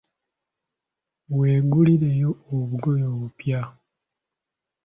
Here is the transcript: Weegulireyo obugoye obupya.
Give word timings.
Weegulireyo 1.37 2.29
obugoye 2.55 3.05
obupya. 3.13 3.61